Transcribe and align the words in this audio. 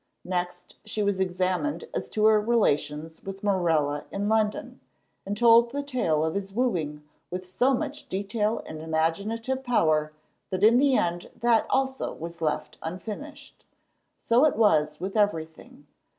Next 0.25 0.77
she 0.83 1.03
was 1.03 1.19
examined 1.19 1.85
as 1.93 2.09
to 2.09 2.25
her 2.25 2.41
relations 2.41 3.23
with 3.23 3.43
Morella 3.43 4.05
in 4.11 4.27
London, 4.27 4.79
and 5.27 5.37
told 5.37 5.69
the 5.69 5.83
tale 5.83 6.25
of 6.25 6.33
his 6.33 6.51
wooing 6.51 7.03
with 7.29 7.47
so 7.47 7.75
much 7.75 8.09
detail 8.09 8.63
and 8.65 8.81
imaginative 8.81 9.63
power 9.63 10.11
that 10.49 10.63
in 10.63 10.79
the 10.79 10.97
end 10.97 11.29
that 11.39 11.67
also 11.69 12.13
was 12.15 12.41
left 12.41 12.79
unfinished. 12.81 13.63
So 14.17 14.43
it 14.45 14.55
was 14.55 14.99
with 14.99 15.15
everything. 15.15 15.85